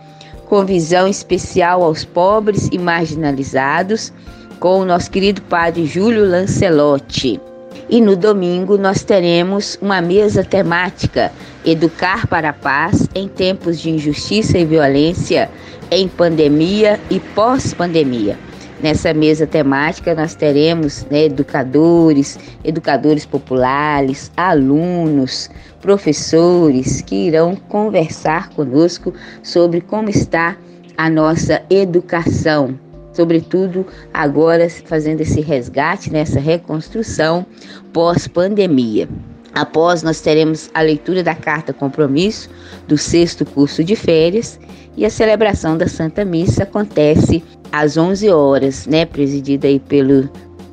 com 0.46 0.64
visão 0.64 1.08
especial 1.08 1.82
aos 1.82 2.04
pobres 2.04 2.68
e 2.72 2.78
marginalizados, 2.78 4.12
com 4.60 4.80
o 4.80 4.84
nosso 4.84 5.10
querido 5.10 5.42
padre 5.42 5.84
Júlio 5.84 6.24
Lancelotti. 6.24 7.40
E 7.88 8.00
no 8.00 8.16
domingo 8.16 8.78
nós 8.78 9.02
teremos 9.02 9.78
uma 9.80 10.00
mesa 10.00 10.42
temática 10.42 11.32
Educar 11.64 12.26
para 12.26 12.50
a 12.50 12.52
Paz 12.52 13.08
em 13.14 13.26
tempos 13.26 13.80
de 13.80 13.90
injustiça 13.90 14.58
e 14.58 14.66
violência, 14.66 15.50
em 15.90 16.06
pandemia 16.06 17.00
e 17.10 17.18
pós-pandemia. 17.18 18.38
Nessa 18.82 19.14
mesa 19.14 19.46
temática 19.46 20.14
nós 20.14 20.34
teremos 20.34 21.06
né, 21.10 21.24
educadores, 21.24 22.38
educadores 22.62 23.24
populares, 23.24 24.30
alunos, 24.36 25.48
professores 25.80 27.00
que 27.00 27.14
irão 27.14 27.56
conversar 27.56 28.50
conosco 28.50 29.14
sobre 29.42 29.80
como 29.80 30.10
está 30.10 30.56
a 30.98 31.08
nossa 31.08 31.62
educação, 31.70 32.78
sobretudo 33.14 33.86
agora 34.12 34.68
fazendo 34.68 35.22
esse 35.22 35.40
resgate, 35.40 36.12
nessa 36.12 36.38
reconstrução 36.38 37.46
pós-pandemia. 37.92 39.08
Após, 39.54 40.02
nós 40.02 40.20
teremos 40.20 40.68
a 40.74 40.82
leitura 40.82 41.22
da 41.22 41.34
carta 41.34 41.72
compromisso 41.72 42.50
do 42.88 42.98
sexto 42.98 43.46
curso 43.46 43.84
de 43.84 43.94
férias 43.94 44.58
e 44.96 45.06
a 45.06 45.10
celebração 45.10 45.78
da 45.78 45.86
Santa 45.86 46.24
Missa 46.24 46.64
acontece 46.64 47.42
às 47.70 47.96
11 47.96 48.28
horas, 48.30 48.86
né, 48.86 49.06
presidida 49.06 49.68
aí 49.68 49.78
pelo 49.78 50.28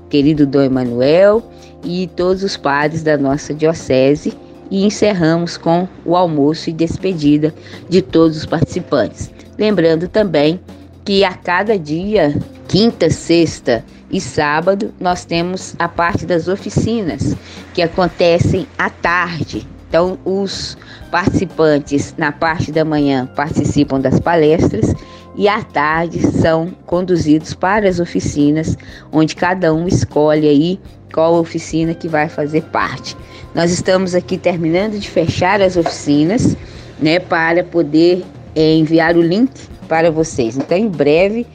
querido 0.09 0.47
Dom 0.47 0.63
Emanuel 0.63 1.43
e 1.83 2.09
todos 2.15 2.43
os 2.43 2.57
padres 2.57 3.03
da 3.03 3.17
nossa 3.17 3.53
diocese 3.53 4.33
e 4.69 4.85
encerramos 4.85 5.57
com 5.57 5.87
o 6.03 6.15
almoço 6.15 6.69
e 6.69 6.73
despedida 6.73 7.53
de 7.87 8.01
todos 8.01 8.37
os 8.37 8.45
participantes. 8.45 9.31
Lembrando 9.57 10.07
também 10.07 10.59
que 11.03 11.23
a 11.23 11.33
cada 11.33 11.77
dia, 11.77 12.35
quinta, 12.67 13.09
sexta 13.09 13.83
e 14.09 14.19
sábado, 14.21 14.93
nós 14.99 15.25
temos 15.25 15.75
a 15.79 15.87
parte 15.87 16.25
das 16.25 16.47
oficinas 16.47 17.35
que 17.73 17.81
acontecem 17.81 18.67
à 18.77 18.89
tarde. 18.89 19.67
Então, 19.87 20.17
os 20.23 20.77
participantes 21.09 22.15
na 22.17 22.31
parte 22.31 22.71
da 22.71 22.85
manhã 22.85 23.25
participam 23.35 23.99
das 23.99 24.19
palestras 24.19 24.93
e 25.35 25.47
à 25.47 25.61
tarde 25.63 26.19
são 26.39 26.73
conduzidos 26.85 27.53
para 27.53 27.89
as 27.89 27.99
oficinas, 27.99 28.77
onde 29.11 29.35
cada 29.35 29.73
um 29.73 29.87
escolhe 29.87 30.47
aí 30.47 30.79
qual 31.13 31.35
oficina 31.35 31.93
que 31.93 32.07
vai 32.07 32.29
fazer 32.29 32.63
parte. 32.63 33.17
Nós 33.53 33.71
estamos 33.71 34.15
aqui 34.15 34.37
terminando 34.37 34.97
de 34.97 35.09
fechar 35.09 35.61
as 35.61 35.75
oficinas, 35.75 36.55
né, 36.99 37.19
para 37.19 37.63
poder 37.63 38.23
é, 38.55 38.75
enviar 38.75 39.17
o 39.17 39.21
link 39.21 39.70
para 39.91 40.09
vocês. 40.09 40.55
Então, 40.55 40.77
em 40.77 40.87
breve, 40.87 41.45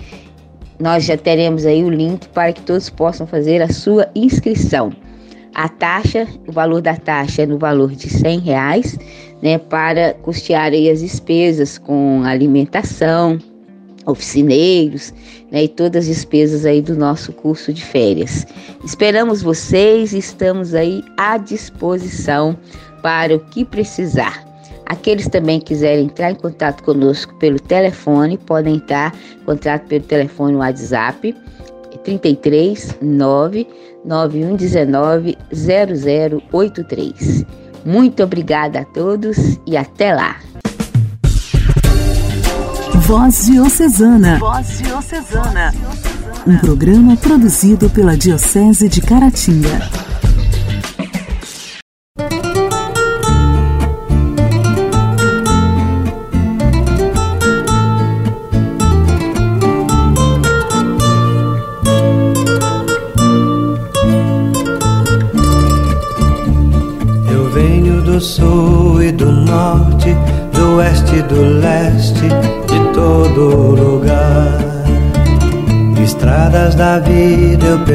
nós 0.79 1.05
já 1.05 1.17
teremos 1.17 1.65
aí 1.65 1.83
o 1.83 1.89
link 1.89 2.29
para 2.29 2.53
que 2.53 2.61
todos 2.61 2.91
possam 2.91 3.27
fazer 3.27 3.63
a 3.63 3.73
sua 3.73 4.11
inscrição. 4.15 4.93
A 5.55 5.71
taxa, 5.71 6.29
o 6.47 6.53
valor 6.53 6.83
da 6.83 6.95
taxa 6.97 7.45
é 7.45 7.47
no 7.47 7.57
valor 7.57 7.93
de 7.93 8.11
100 8.11 8.41
reais, 8.41 8.99
né, 9.41 9.57
para 9.57 10.13
custear 10.13 10.71
aí 10.73 10.91
as 10.91 11.01
despesas 11.01 11.79
com 11.79 12.25
alimentação, 12.25 13.39
oficineiros, 14.05 15.15
né, 15.51 15.65
e 15.65 15.69
todas 15.69 16.05
as 16.05 16.15
despesas 16.15 16.67
aí 16.67 16.83
do 16.83 16.95
nosso 16.95 17.33
curso 17.33 17.73
de 17.73 17.83
férias. 17.83 18.47
Esperamos 18.85 19.41
vocês, 19.41 20.13
estamos 20.13 20.75
aí 20.75 21.03
à 21.17 21.39
disposição 21.39 22.55
para 23.01 23.35
o 23.35 23.41
que 23.41 23.65
precisar. 23.65 24.46
Aqueles 24.87 25.29
também 25.29 25.59
que 25.59 25.67
quiserem 25.67 26.07
entrar 26.07 26.31
em 26.31 26.37
contato 26.37 26.83
conosco 26.83 27.35
pelo 27.35 27.59
telefone, 27.59 28.39
podem 28.39 28.77
entrar 28.77 29.13
em 29.41 29.45
contato 29.45 29.87
pelo 29.87 30.05
telefone 30.05 30.57
WhatsApp 30.57 31.35
33 32.07 32.99
9 33.03 33.67
9119 34.05 35.37
0083. 35.53 37.45
Muito 37.85 38.23
obrigada 38.23 38.81
a 38.81 38.85
todos 38.85 39.59
e 39.67 39.77
até 39.77 40.15
lá. 40.15 40.37
Voz 42.95 43.47
Diocesana. 43.47 44.39
Voz 44.39 44.79
Diocesana. 44.79 45.75
Um 46.47 46.59
programa 46.59 47.17
produzido 47.17 47.91
pela 47.91 48.17
Diocese 48.17 48.89
de 48.89 49.01
Caratinga. 49.01 50.06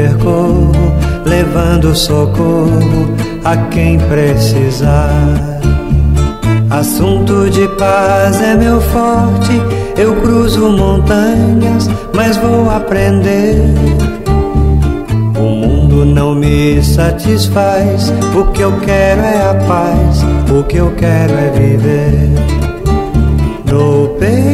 Percorro, 0.01 0.71
levando 1.25 1.95
socorro 1.95 3.13
a 3.43 3.55
quem 3.69 3.99
precisar. 3.99 5.59
Assunto 6.69 7.49
de 7.49 7.67
paz 7.77 8.41
é 8.41 8.55
meu 8.55 8.81
forte, 8.81 9.61
eu 9.97 10.15
cruzo 10.21 10.69
montanhas, 10.69 11.89
mas 12.13 12.37
vou 12.37 12.69
aprender 12.69 13.61
mundo 15.91 16.05
não 16.05 16.33
me 16.33 16.81
satisfaz. 16.81 18.11
O 18.35 18.45
que 18.51 18.61
eu 18.61 18.79
quero 18.79 19.21
é 19.21 19.49
a 19.49 19.53
paz, 19.67 20.23
o 20.49 20.63
que 20.63 20.77
eu 20.77 20.91
quero 20.95 21.33
é 21.33 21.49
viver. 21.51 22.29
No 23.65 24.07
peito 24.19 24.50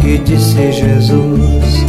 que 0.00 0.18
disse 0.18 0.72
Jesus. 0.72 1.86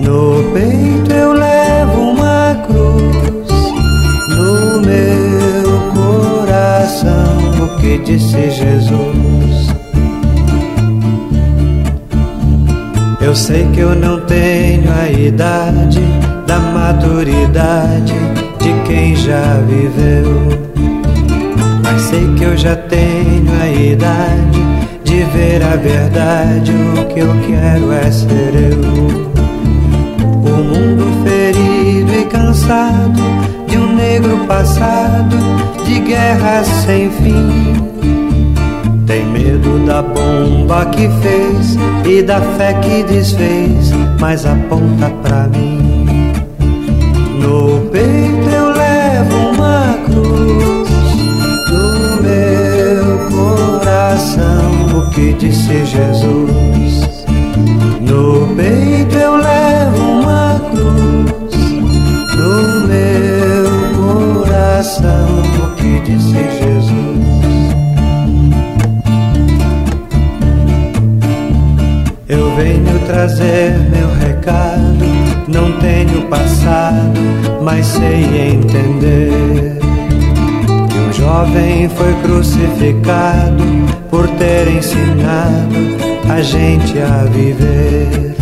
No 0.00 0.42
peito 0.52 1.12
eu 1.12 1.32
levo 1.32 2.00
uma 2.12 2.54
cruz, 2.66 3.48
no 4.36 4.80
meu 4.80 5.80
coração 5.92 7.64
o 7.64 7.80
que 7.80 7.98
disse 7.98 8.50
Jesus. 8.50 9.68
Eu 13.20 13.34
sei 13.34 13.66
que 13.74 13.80
eu 13.80 13.94
não 13.94 14.20
tenho 14.20 14.90
a 14.92 15.10
idade 15.10 16.00
da 16.46 16.58
maturidade 16.58 18.14
de 18.58 18.72
quem 18.86 19.14
já 19.16 19.60
viveu. 19.66 20.68
Mas 21.82 22.02
sei 22.02 22.32
que 22.34 22.44
eu 22.44 22.56
já 22.56 22.74
tenho 22.76 23.52
a 23.60 23.68
idade 23.68 24.47
de 25.28 25.38
ver 25.38 25.62
a 25.62 25.76
verdade. 25.76 26.72
O 26.72 27.04
que 27.06 27.20
eu 27.20 27.34
quero 27.46 27.92
é 27.92 28.10
ser 28.10 28.54
eu. 28.54 28.80
O 30.24 30.62
mundo 30.62 31.24
ferido 31.24 32.12
e 32.12 32.24
cansado 32.24 33.20
de 33.66 33.78
um 33.78 33.94
negro 33.94 34.38
passado 34.46 35.36
de 35.84 36.00
guerras 36.00 36.66
sem 36.66 37.10
fim 37.10 37.88
tem 39.06 39.24
medo 39.24 39.86
da 39.86 40.02
bomba 40.02 40.84
que 40.86 41.08
fez 41.22 41.78
e 42.04 42.22
da 42.22 42.42
fé 42.58 42.74
que 42.74 43.02
desfez, 43.04 43.90
mas 44.20 44.44
aponta 44.44 45.08
pra 45.22 45.48
mim. 45.48 45.97
Que 55.18 55.32
disse 55.32 55.84
Jesus. 55.84 57.24
No 58.00 58.46
peito 58.54 59.16
eu 59.16 59.36
levo 59.36 60.02
uma 60.20 60.60
cruz, 60.70 61.54
no 62.36 62.86
meu 62.86 64.44
coração 64.44 65.28
o 65.60 65.74
que 65.74 66.00
disse 66.00 66.34
Jesus. 66.34 67.18
Eu 72.28 72.54
venho 72.54 72.98
trazer 73.06 73.76
meu 73.90 74.08
recado. 74.20 75.04
Não 75.48 75.72
tenho 75.80 76.28
passado, 76.28 77.20
mas 77.62 77.86
sei 77.86 78.52
entender. 78.52 79.80
Que 80.88 80.98
um 80.98 81.12
jovem 81.12 81.88
foi 81.88 82.14
crucificado 82.22 83.64
por 84.18 84.26
ter 84.30 84.66
ensinado 84.66 85.76
a 86.28 86.42
gente 86.42 86.98
a 86.98 87.22
viver. 87.30 88.34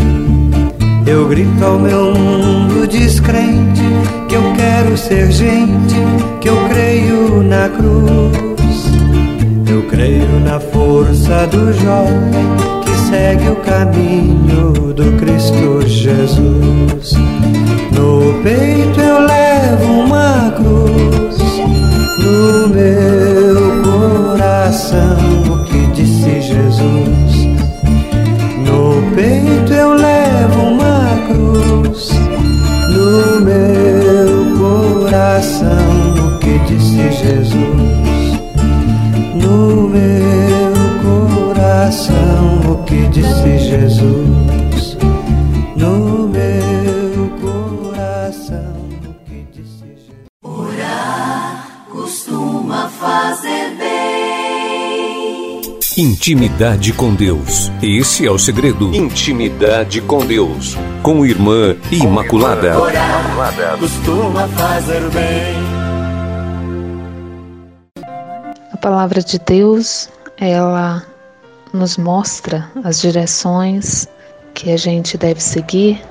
Eu 1.05 1.27
grito 1.27 1.63
ao 1.63 1.77
meu 1.77 2.15
mundo 2.15 2.87
descrente 2.87 3.83
que 4.27 4.35
eu 4.35 4.41
quero 4.55 4.97
ser 4.97 5.31
gente, 5.31 5.95
que 6.41 6.49
eu 6.49 6.57
creio 6.69 7.43
na 7.43 7.69
cruz. 7.69 8.87
Eu 9.69 9.83
creio 9.83 10.39
na 10.39 10.59
força 10.59 11.45
do 11.45 11.71
jovem 11.73 12.77
segue 13.09 13.49
o 13.49 13.55
caminho 13.57 14.93
do 14.93 15.17
Cristo 15.17 15.81
Jesus. 15.87 17.13
No 17.93 18.33
peito 18.43 18.99
eu 18.99 19.19
levo 19.21 19.85
uma 20.05 20.51
cruz, 20.51 20.86
Intimidade 56.27 56.91
com 56.91 57.15
Deus. 57.15 57.71
Esse 57.81 58.27
é 58.27 58.29
o 58.29 58.37
segredo. 58.37 58.93
Intimidade 58.93 60.01
com 60.01 60.25
Deus. 60.25 60.75
Com 61.01 61.25
Irmã 61.25 61.73
Imaculada. 61.89 62.77
Orar 62.77 63.77
costuma 63.79 64.45
fazer 64.49 65.09
bem. 65.11 65.55
A 68.73 68.75
palavra 68.75 69.21
de 69.21 69.39
Deus 69.39 70.09
ela 70.37 71.01
nos 71.71 71.95
mostra 71.95 72.69
as 72.83 72.99
direções 72.99 74.05
que 74.53 74.69
a 74.69 74.75
gente 74.75 75.17
deve 75.17 75.41
seguir 75.41 76.03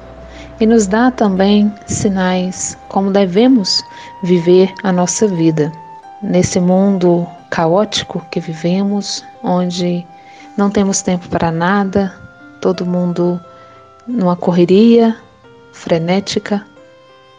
e 0.59 0.65
nos 0.65 0.87
dá 0.87 1.11
também 1.11 1.71
sinais 1.87 2.75
como 2.89 3.11
devemos 3.11 3.85
viver 4.23 4.73
a 4.83 4.91
nossa 4.91 5.29
vida 5.29 5.71
nesse 6.23 6.59
mundo 6.59 7.29
caótico 7.57 8.23
que 8.31 8.38
vivemos, 8.38 9.25
onde 9.42 10.07
não 10.59 10.69
temos 10.69 11.01
tempo 11.01 11.27
para 11.31 11.51
nada, 11.51 12.14
todo 12.61 12.85
mundo 12.85 13.40
numa 14.07 14.37
correria 14.37 15.16
frenética. 15.73 16.66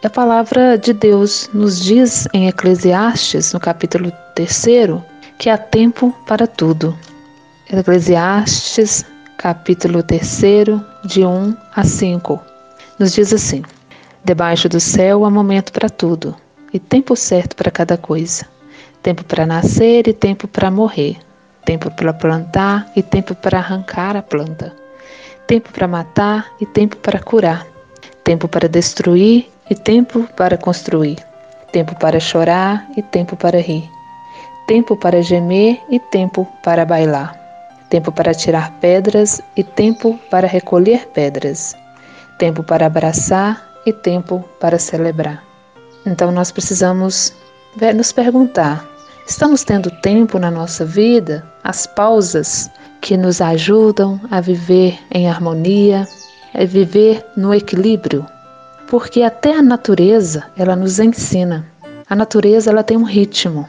A 0.02 0.10
palavra 0.10 0.76
de 0.76 0.92
Deus 0.92 1.48
nos 1.54 1.80
diz 1.80 2.26
em 2.32 2.48
Eclesiastes, 2.48 3.52
no 3.52 3.60
capítulo 3.60 4.12
3, 4.34 4.66
que 5.38 5.48
há 5.48 5.56
tempo 5.56 6.12
para 6.26 6.48
tudo. 6.48 6.98
Eclesiastes, 7.70 9.04
capítulo 9.36 10.02
3, 10.02 10.40
de 11.04 11.24
1 11.24 11.56
a 11.76 11.84
5, 11.84 12.42
nos 12.98 13.12
diz 13.12 13.32
assim: 13.32 13.62
Debaixo 14.24 14.68
do 14.68 14.80
céu 14.80 15.24
há 15.24 15.30
momento 15.30 15.72
para 15.72 15.88
tudo, 15.88 16.34
e 16.72 16.80
tempo 16.80 17.14
certo 17.14 17.54
para 17.54 17.70
cada 17.70 17.96
coisa. 17.96 18.57
Tempo 19.08 19.24
para 19.24 19.46
nascer 19.46 20.06
e 20.06 20.12
tempo 20.12 20.46
para 20.46 20.70
morrer. 20.70 21.16
Tempo 21.64 21.90
para 21.90 22.12
plantar 22.12 22.92
e 22.94 23.02
tempo 23.02 23.34
para 23.34 23.56
arrancar 23.56 24.14
a 24.18 24.22
planta. 24.22 24.76
Tempo 25.46 25.72
para 25.72 25.88
matar 25.88 26.52
e 26.60 26.66
tempo 26.66 26.94
para 26.98 27.18
curar. 27.18 27.66
Tempo 28.22 28.46
para 28.46 28.68
destruir 28.68 29.50
e 29.70 29.74
tempo 29.74 30.28
para 30.36 30.58
construir, 30.58 31.16
tempo 31.72 31.94
para 31.94 32.20
chorar 32.20 32.86
e 32.98 33.02
tempo 33.02 33.34
para 33.34 33.58
rir, 33.58 33.88
tempo 34.66 34.94
para 34.94 35.22
gemer 35.22 35.80
e 35.88 35.98
tempo 35.98 36.46
para 36.62 36.84
bailar, 36.84 37.34
tempo 37.88 38.12
para 38.12 38.34
tirar 38.34 38.72
pedras 38.80 39.40
e 39.56 39.64
tempo 39.64 40.18
para 40.30 40.46
recolher 40.46 41.08
pedras, 41.14 41.74
tempo 42.38 42.62
para 42.62 42.84
abraçar 42.84 43.66
e 43.86 43.92
tempo 43.94 44.44
para 44.60 44.78
celebrar. 44.78 45.42
Então 46.04 46.30
nós 46.30 46.52
precisamos 46.52 47.32
nos 47.94 48.12
perguntar: 48.12 48.97
estamos 49.28 49.62
tendo 49.62 49.90
tempo 49.90 50.38
na 50.38 50.50
nossa 50.50 50.86
vida, 50.86 51.44
as 51.62 51.86
pausas 51.86 52.70
que 53.02 53.14
nos 53.14 53.42
ajudam 53.42 54.18
a 54.30 54.40
viver 54.40 54.98
em 55.10 55.28
harmonia, 55.28 56.08
a 56.54 56.64
viver 56.64 57.22
no 57.36 57.54
equilíbrio? 57.54 58.24
Porque 58.88 59.22
até 59.22 59.54
a 59.54 59.62
natureza, 59.62 60.44
ela 60.56 60.74
nos 60.74 60.98
ensina. 60.98 61.66
A 62.08 62.16
natureza 62.16 62.70
ela 62.70 62.82
tem 62.82 62.96
um 62.96 63.04
ritmo. 63.04 63.68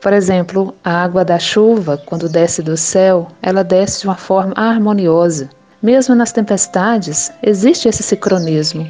Por 0.00 0.12
exemplo, 0.12 0.74
a 0.84 1.04
água 1.04 1.24
da 1.24 1.38
chuva, 1.38 2.02
quando 2.04 2.28
desce 2.28 2.60
do 2.60 2.76
céu, 2.76 3.28
ela 3.40 3.62
desce 3.62 4.00
de 4.00 4.08
uma 4.08 4.16
forma 4.16 4.54
harmoniosa. 4.56 5.48
Mesmo 5.80 6.16
nas 6.16 6.32
tempestades, 6.32 7.32
existe 7.44 7.88
esse 7.88 8.02
sincronismo. 8.02 8.84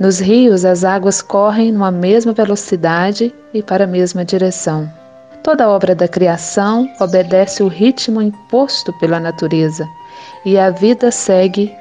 Nos 0.00 0.18
rios, 0.18 0.64
as 0.64 0.82
águas 0.82 1.22
correm 1.22 1.70
numa 1.70 1.92
mesma 1.92 2.32
velocidade 2.32 3.32
e 3.54 3.62
para 3.62 3.84
a 3.84 3.86
mesma 3.86 4.24
direção. 4.24 4.90
Toda 5.42 5.68
obra 5.68 5.94
da 5.94 6.06
criação 6.06 6.90
obedece 7.00 7.62
o 7.62 7.68
ritmo 7.68 8.20
imposto 8.20 8.92
pela 8.98 9.18
natureza 9.18 9.86
e 10.44 10.58
a 10.58 10.70
vida 10.70 11.10
segue 11.10 11.74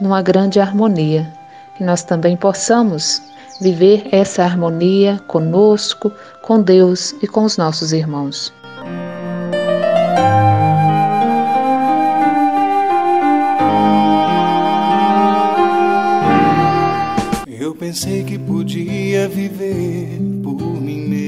numa 0.00 0.22
grande 0.22 0.60
harmonia. 0.60 1.32
Que 1.76 1.84
nós 1.84 2.02
também 2.02 2.36
possamos 2.36 3.22
viver 3.60 4.08
essa 4.12 4.44
harmonia 4.44 5.20
conosco, 5.26 6.12
com 6.42 6.60
Deus 6.60 7.14
e 7.22 7.26
com 7.26 7.44
os 7.44 7.56
nossos 7.56 7.92
irmãos. 7.92 8.52
pensei 17.88 18.22
que 18.22 18.38
podia 18.38 19.28
viver 19.28 20.18
por 20.42 20.60
mim 20.78 21.08
mesmo. 21.08 21.27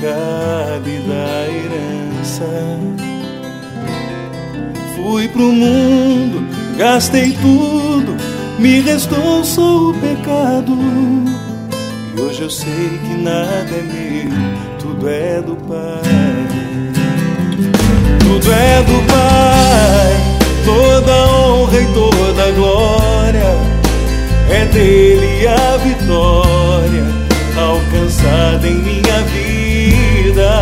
cabe 0.00 0.98
da 1.08 1.46
herança. 1.48 2.44
Fui 4.94 5.28
pro 5.28 5.52
mundo, 5.52 6.46
gastei 6.76 7.36
tudo, 7.40 8.16
me 8.58 8.80
restou 8.80 9.44
só 9.44 9.90
o 9.90 9.94
pecado. 9.94 10.76
E 12.16 12.20
hoje 12.20 12.42
eu 12.42 12.50
sei 12.50 12.98
que 13.04 13.14
nada 13.22 13.70
é 13.70 13.82
meu, 13.82 14.78
tudo 14.78 15.08
é 15.08 15.40
do 15.42 15.56
Pai. 15.56 16.46
Tudo 18.20 18.52
é 18.52 18.82
do 18.82 19.06
Pai 19.06 20.36
toda 20.66 21.12
honra 21.28 21.80
e 21.80 21.86
toda 21.94 22.50
glória. 22.52 23.56
É 24.50 24.64
dele 24.66 25.46
a 25.46 25.76
vitória 25.78 27.04
alcançada 27.56 28.66
em 28.66 28.74
minha 28.74 29.22
vida. 29.22 29.45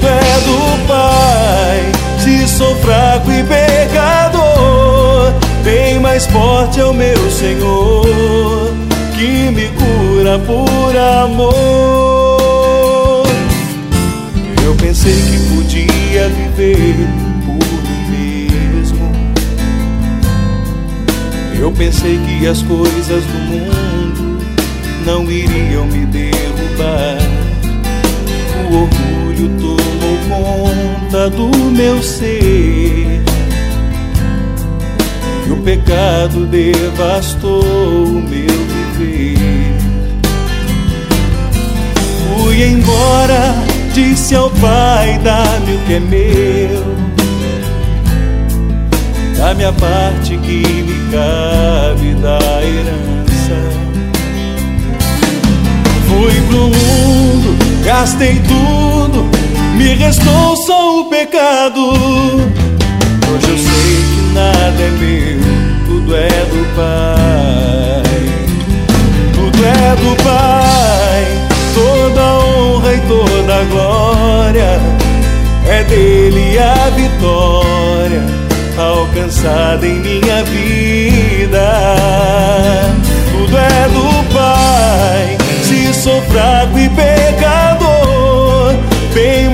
Tudo 0.00 0.08
é 0.08 0.40
do 0.46 0.86
Pai, 0.86 1.92
se 2.18 2.48
sou 2.48 2.74
fraco 2.76 3.30
e 3.30 3.44
pecador, 3.44 5.34
bem 5.62 6.00
mais 6.00 6.24
forte 6.26 6.80
é 6.80 6.84
o 6.84 6.94
meu 6.94 7.30
Senhor 7.30 8.74
que 9.14 9.50
me 9.50 9.68
cura 9.68 10.38
por 10.38 10.96
amor. 10.96 11.50
Eu 14.64 14.74
pensei 14.76 15.12
que 15.12 15.38
podia 15.54 16.28
viver 16.28 17.20
Eu 21.60 21.70
pensei 21.72 22.18
que 22.18 22.46
as 22.46 22.62
coisas 22.62 23.22
do 23.22 23.38
mundo 23.38 24.42
não 25.04 25.30
iriam 25.30 25.84
me 25.86 26.06
derrubar. 26.06 27.18
O 28.70 28.76
orgulho 28.82 29.48
tomou 29.60 29.89
do 31.28 31.48
meu 31.70 32.02
ser. 32.02 33.20
E 35.46 35.52
o 35.52 35.56
pecado 35.58 36.46
devastou 36.46 37.62
o 37.62 38.22
meu 38.22 38.58
viver. 38.96 39.76
Fui 42.36 42.62
embora, 42.62 43.54
disse 43.92 44.34
ao 44.34 44.50
Pai: 44.50 45.20
dá-me 45.22 45.74
o 45.74 45.78
que 45.86 45.94
é 45.94 46.00
meu 46.00 47.10
da 49.40 49.54
minha 49.54 49.72
parte 49.72 50.36
que 50.36 50.62
me 50.62 51.10
cabe 51.10 52.14
da 52.20 52.38
herança. 52.62 53.56
Fui 56.06 56.34
pro 56.48 56.64
mundo, 56.64 57.56
gastei 57.82 58.38
tudo, 58.40 59.30
me 59.80 59.94
restou 59.94 60.56
só 60.56 61.00
o 61.00 61.04
pecado. 61.06 61.80
Hoje 63.32 63.48
eu 63.48 63.58
sei 63.58 63.96
que 64.12 64.34
nada 64.34 64.82
é 64.82 64.90
meu, 64.90 65.40
tudo 65.86 66.14
é 66.14 66.28
do 66.28 66.62
Pai. 66.76 68.02
Tudo 69.32 69.58
é 69.64 69.96
do 69.96 70.22
Pai, 70.22 71.24
toda 71.74 72.20
honra 72.20 72.94
e 72.94 73.00
toda 73.08 73.64
glória 73.70 74.80
é 75.66 75.84
dele 75.84 76.58
a 76.58 76.90
vitória 76.90 78.22
alcançada 78.76 79.86
em 79.86 79.98
minha 80.00 80.44
vida. 80.44 81.72
Tudo 83.32 83.56
é 83.56 83.88
do 83.88 84.34
Pai, 84.34 85.38
se 85.62 85.94
sou 85.94 86.20
fraco 86.22 86.78
e 86.78 86.88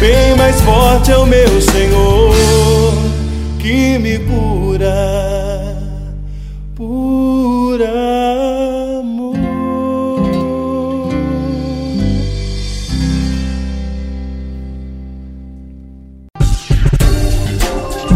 Bem 0.00 0.34
mais 0.34 0.58
forte 0.62 1.12
é 1.12 1.16
o 1.18 1.26
meu 1.26 1.60
Senhor 1.60 2.34
que 3.58 3.98
me 3.98 4.18
cura 4.20 5.76
por 6.74 7.78
amor. 7.82 9.36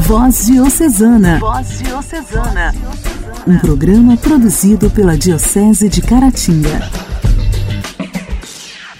Voz 0.07 0.47
Diocesana. 0.47 1.39
Voz 1.39 1.81
Diocesana. 1.81 2.75
Um 3.47 3.59
programa 3.59 4.17
produzido 4.17 4.89
pela 4.89 5.19
Diocese 5.19 5.91
de 5.91 6.01
Caratinga. 6.01 7.04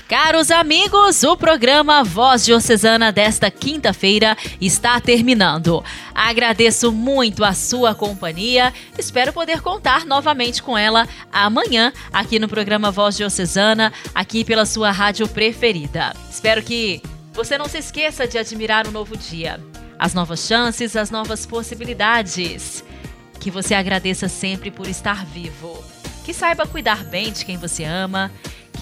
Caros 0.09 0.51
amigos, 0.51 1.23
o 1.23 1.35
programa 1.35 2.05
Voz 2.05 2.45
Diocesana 2.45 3.11
desta 3.11 3.51
quinta-feira 3.51 4.37
está 4.61 5.01
terminando. 5.01 5.83
Agradeço 6.15 6.93
muito 6.93 7.43
a 7.43 7.55
sua 7.55 7.95
companhia. 7.95 8.71
Espero 8.99 9.33
poder 9.33 9.63
contar 9.63 10.05
novamente 10.05 10.63
com 10.63 10.77
ela 10.77 11.09
amanhã 11.33 11.91
aqui 12.13 12.39
no 12.39 12.47
programa 12.47 12.91
Voz 12.91 13.17
Diocesana, 13.17 13.95
aqui 14.15 14.45
pela 14.45 14.67
sua 14.67 14.91
rádio 14.91 15.27
preferida. 15.27 16.15
Espero 16.31 16.63
que 16.63 17.01
você 17.33 17.57
não 17.57 17.67
se 17.67 17.79
esqueça 17.79 18.29
de 18.29 18.37
admirar 18.37 18.87
o 18.87 18.91
um 18.91 18.93
novo 18.93 19.17
dia, 19.17 19.59
as 19.99 20.13
novas 20.13 20.41
chances, 20.41 20.97
as 20.97 21.11
novas 21.11 21.47
possibilidades. 21.47 22.85
Que 23.41 23.51
você 23.51 23.75
agradeça 23.75 24.29
sempre 24.29 24.71
por 24.71 24.87
estar 24.87 25.25
vivo. 25.25 25.83
Que 26.27 26.35
saiba 26.35 26.67
cuidar 26.67 27.05
bem 27.05 27.33
de 27.33 27.45
quem 27.45 27.57
você 27.57 27.85
ama 27.85 28.31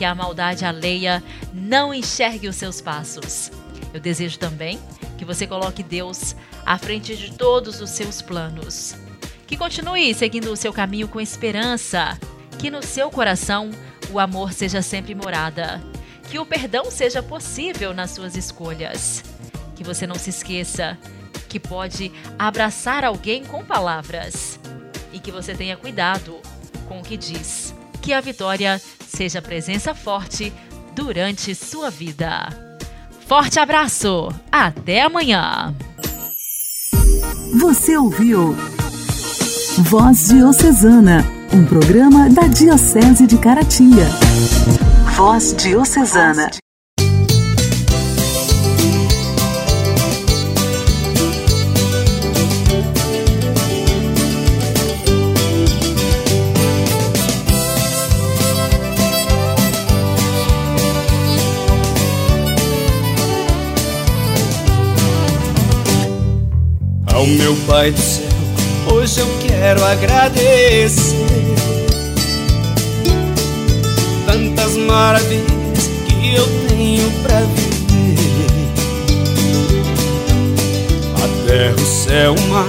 que 0.02 0.06
a 0.06 0.16
maldade 0.16 0.64
alheia 0.64 1.22
não 1.54 1.94
enxergue 1.94 2.48
os 2.48 2.56
seus 2.56 2.80
passos. 2.80 3.52
Eu 3.94 4.00
desejo 4.00 4.36
também 4.36 4.80
que 5.16 5.24
você 5.24 5.46
coloque 5.46 5.80
Deus 5.80 6.34
à 6.66 6.76
frente 6.76 7.16
de 7.16 7.30
todos 7.30 7.80
os 7.80 7.90
seus 7.90 8.20
planos. 8.20 8.96
Que 9.46 9.56
continue 9.56 10.12
seguindo 10.12 10.50
o 10.50 10.56
seu 10.56 10.72
caminho 10.72 11.06
com 11.06 11.20
esperança. 11.20 12.18
Que 12.58 12.68
no 12.68 12.82
seu 12.82 13.12
coração 13.12 13.70
o 14.10 14.18
amor 14.18 14.52
seja 14.52 14.82
sempre 14.82 15.14
morada. 15.14 15.80
Que 16.28 16.40
o 16.40 16.44
perdão 16.44 16.90
seja 16.90 17.22
possível 17.22 17.94
nas 17.94 18.10
suas 18.10 18.36
escolhas. 18.36 19.22
Que 19.76 19.84
você 19.84 20.04
não 20.04 20.16
se 20.16 20.30
esqueça 20.30 20.98
que 21.48 21.60
pode 21.60 22.10
abraçar 22.36 23.04
alguém 23.04 23.44
com 23.44 23.64
palavras. 23.64 24.58
E 25.12 25.20
que 25.20 25.30
você 25.30 25.54
tenha 25.54 25.76
cuidado 25.76 26.40
com 26.88 26.98
o 26.98 27.04
que 27.04 27.16
diz. 27.16 27.72
Que 28.02 28.12
a 28.12 28.20
vitória 28.20 28.80
seja 29.08 29.40
presença 29.40 29.94
forte 29.94 30.52
durante 30.94 31.54
sua 31.54 31.88
vida. 31.88 32.48
Forte 33.26 33.60
abraço, 33.60 34.28
até 34.50 35.02
amanhã. 35.02 35.74
Você 37.60 37.96
ouviu 37.96 38.56
Voz 39.78 40.28
Diocesana, 40.28 41.24
um 41.52 41.64
programa 41.64 42.28
da 42.28 42.46
Diocese 42.48 43.26
de 43.26 43.38
Caratinga. 43.38 44.06
Voz 45.16 45.54
Diocesana. 45.54 46.61
Ao 67.22 67.28
meu 67.28 67.54
Pai 67.68 67.92
do 67.92 68.00
céu, 68.00 68.26
hoje 68.88 69.20
eu 69.20 69.28
quero 69.46 69.84
agradecer 69.84 71.24
tantas 74.26 74.76
maravilhas 74.76 75.88
que 76.04 76.34
eu 76.34 76.44
tenho 76.66 77.08
pra 77.22 77.38
viver. 77.42 78.72
A 81.14 81.46
terra, 81.46 81.76
o 81.76 81.86
céu, 81.86 82.34
o 82.34 82.48
mar 82.48 82.66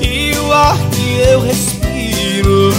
e 0.00 0.32
o 0.38 0.52
ar 0.52 0.78
que 0.92 1.18
eu 1.32 1.40
respiro. 1.40 2.72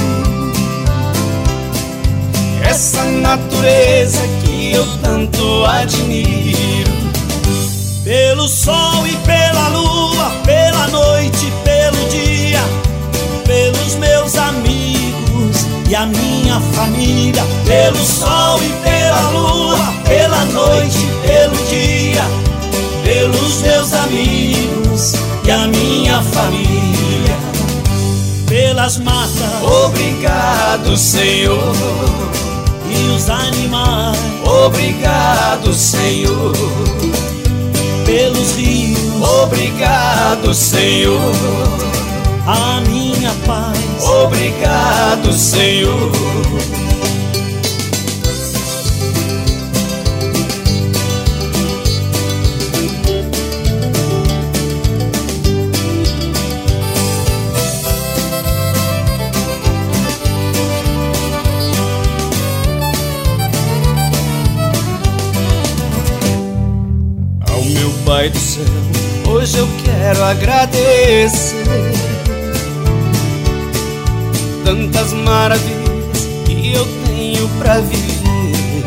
Essa 2.63 3.03
natureza 3.03 4.21
que 4.45 4.71
eu 4.71 4.87
tanto 5.01 5.65
admiro. 5.65 6.93
Pelo 8.05 8.47
sol 8.47 9.05
e 9.05 9.17
pela 9.17 9.67
lua, 9.67 10.38
pela 10.79 10.87
noite, 10.87 11.51
pelo 11.63 12.09
dia, 12.09 12.61
pelos 13.45 13.95
meus 13.95 14.35
amigos 14.35 15.65
e 15.89 15.95
a 15.95 16.05
minha 16.05 16.59
família. 16.73 17.43
Pelo 17.65 17.97
sol 17.97 18.59
e 18.63 18.69
pela 18.83 19.29
lua, 19.31 19.93
pela 20.07 20.45
noite, 20.45 21.05
pelo 21.25 21.57
dia, 21.67 22.23
pelos 23.03 23.61
meus 23.61 23.93
amigos 23.93 25.13
e 25.43 25.51
a 25.51 25.67
minha 25.67 26.21
família. 26.21 27.37
Pelas 28.47 28.97
matas, 28.97 29.61
obrigado, 29.85 30.95
Senhor. 30.95 31.73
E 32.89 33.15
os 33.15 33.29
animais, 33.29 34.17
obrigado, 34.45 35.73
Senhor 35.73 37.08
pelos 38.09 38.53
rios. 38.55 38.99
Obrigado, 39.43 40.51
Senhor. 40.53 41.19
A 42.47 42.81
minha 42.81 43.31
paz. 43.45 43.77
Obrigado, 44.03 45.31
Senhor. 45.31 46.11
Pai 68.05 68.29
do 68.29 68.39
céu, 68.39 68.63
hoje 69.27 69.57
eu 69.57 69.67
quero 69.83 70.23
agradecer 70.23 71.63
tantas 74.65 75.13
maravilhas 75.13 76.27
que 76.45 76.73
eu 76.73 76.87
tenho 77.05 77.47
pra 77.59 77.79
viver. 77.81 78.83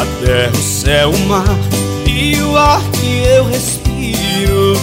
A 0.00 0.24
terra, 0.24 0.52
o 0.52 0.62
céu, 0.62 1.10
o 1.10 1.18
mar 1.28 1.44
e 2.04 2.36
o 2.42 2.56
ar 2.56 2.82
que 2.90 3.22
eu 3.22 3.44
respiro. 3.44 4.74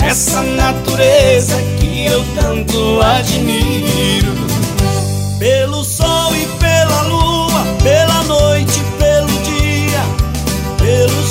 Essa 0.00 0.40
natureza 0.42 1.56
que 1.78 2.06
eu 2.06 2.24
tanto 2.34 3.02
admiro. 3.02 4.43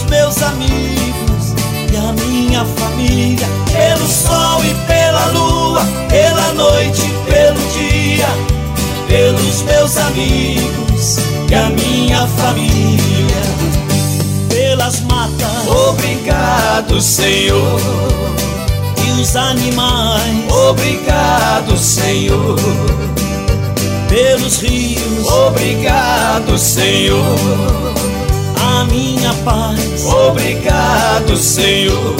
Meus 0.09 0.41
amigos 0.41 1.53
e 1.91 1.97
a 1.97 2.11
minha 2.13 2.65
família, 2.65 3.47
pelo 3.71 4.07
sol 4.07 4.63
e 4.63 4.73
pela 4.87 5.25
lua, 5.27 5.81
pela 6.09 6.53
noite 6.53 7.01
e 7.01 7.31
pelo 7.31 7.59
dia, 7.73 8.27
pelos 9.07 9.61
meus 9.63 9.97
amigos 9.97 11.17
e 11.49 11.55
a 11.55 11.69
minha 11.69 12.27
família, 12.27 13.43
pelas 14.49 15.01
matas. 15.01 15.67
Obrigado, 15.89 16.99
Senhor. 17.01 17.79
E 19.05 19.21
os 19.21 19.35
animais. 19.35 20.51
Obrigado, 20.69 21.77
Senhor. 21.77 22.57
Pelos 24.09 24.59
rios. 24.61 25.27
Obrigado, 25.27 26.57
Senhor 26.57 27.92
minha 28.85 29.33
paz. 29.45 30.05
Obrigado, 30.05 31.37
Senhor. 31.37 32.15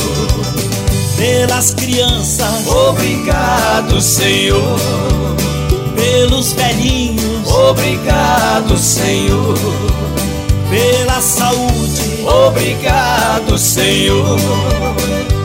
Pelas 1.18 1.74
crianças. 1.74 2.68
Obrigado, 2.68 4.02
Senhor. 4.02 4.80
Pelos 5.96 6.54
velhinhos. 6.54 7.48
Obrigado, 7.48 8.78
Senhor. 8.78 9.58
Pela 10.70 11.22
saúde. 11.22 12.26
Obrigado, 12.48 13.58
Senhor. 13.58 14.40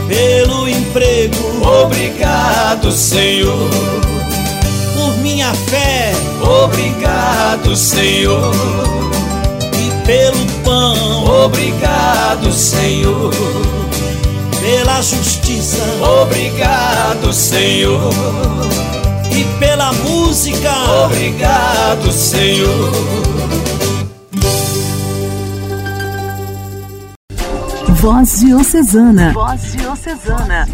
Pelo 0.08 0.68
emprego. 0.68 1.36
Obrigado, 1.84 2.90
Senhor. 2.90 3.70
Por 4.94 5.16
minha 5.18 5.52
fé. 5.54 6.12
Obrigado, 6.42 7.76
Senhor 7.76 9.07
pelo 10.08 10.46
pão. 10.64 11.44
Obrigado, 11.44 12.50
Senhor. 12.50 13.30
Pela 14.58 15.02
justiça. 15.02 15.84
Obrigado, 16.22 17.30
Senhor. 17.30 18.10
E 19.30 19.44
pela 19.58 19.92
música. 19.92 20.72
Obrigado, 21.04 22.10
Senhor. 22.10 22.90
Voz 28.00 28.38
Diocesana. 28.40 29.32
Voz 29.34 29.72
Diocesana. 29.72 30.68